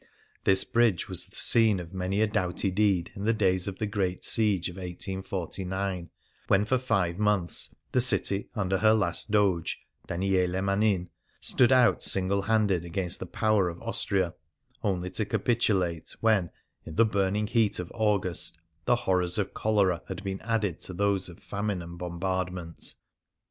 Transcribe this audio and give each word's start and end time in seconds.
This 0.45 0.63
bridge 0.63 1.07
was 1.07 1.27
the 1.27 1.35
scene 1.35 1.79
of 1.79 1.93
many 1.93 2.21
a 2.21 2.27
doughty 2.27 2.71
deed 2.71 3.11
in 3.13 3.23
the 3.23 3.33
days 3.35 3.67
of 3.67 3.77
the 3.77 3.85
great 3.85 4.25
siege 4.25 4.67
of 4.67 4.77
1849, 4.77 6.09
when, 6.47 6.65
for 6.65 6.79
five 6.79 7.19
months, 7.19 7.75
the 7.91 8.01
city 8.01 8.49
under 8.55 8.79
her 8.79 8.95
last 8.95 9.29
Doge, 9.29 9.77
Daniele 10.07 10.59
Manin, 10.63 11.11
stood 11.39 11.71
out 11.71 12.01
single 12.01 12.41
handed 12.41 12.83
against 12.83 13.19
the 13.19 13.27
power 13.27 13.69
of 13.69 13.79
Austria, 13.83 14.33
only 14.83 15.11
to 15.11 15.23
capitulate 15.23 16.15
when, 16.19 16.49
in 16.83 16.95
the 16.95 17.05
burning 17.05 17.45
heat 17.45 17.77
of 17.77 17.91
August, 17.93 18.59
the 18.85 18.95
horrors 19.05 19.37
of 19.37 19.53
cholera 19.53 20.01
had 20.07 20.23
been 20.23 20.41
added 20.41 20.79
to 20.79 20.93
those 20.95 21.29
of 21.29 21.37
famine 21.39 21.83
and 21.83 21.99
bombardment. 21.99 22.95